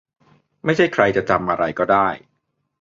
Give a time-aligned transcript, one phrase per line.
[0.65, 2.07] ไม่ใช่ใครจะทำอะไรก็ได้